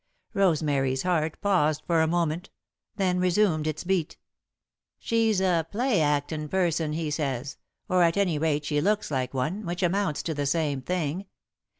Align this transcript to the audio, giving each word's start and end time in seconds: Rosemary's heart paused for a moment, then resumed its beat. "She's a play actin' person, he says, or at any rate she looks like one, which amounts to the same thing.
Rosemary's 0.33 1.03
heart 1.03 1.39
paused 1.41 1.83
for 1.85 2.01
a 2.01 2.07
moment, 2.07 2.49
then 2.95 3.19
resumed 3.19 3.67
its 3.67 3.83
beat. 3.83 4.17
"She's 4.97 5.39
a 5.39 5.67
play 5.69 6.01
actin' 6.01 6.49
person, 6.49 6.93
he 6.93 7.11
says, 7.11 7.57
or 7.87 8.01
at 8.01 8.17
any 8.17 8.39
rate 8.39 8.65
she 8.65 8.81
looks 8.81 9.11
like 9.11 9.35
one, 9.35 9.63
which 9.63 9.83
amounts 9.83 10.23
to 10.23 10.33
the 10.33 10.47
same 10.47 10.81
thing. 10.81 11.27